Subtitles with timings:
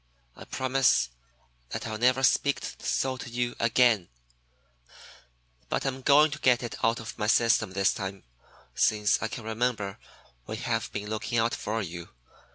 [0.35, 1.09] I promise
[1.69, 4.09] that I'll never speak so to you again,
[5.69, 8.23] but I'm going to get it out of my system this time.
[8.73, 9.99] Since I can remember
[10.47, 12.09] we have been looking out for you.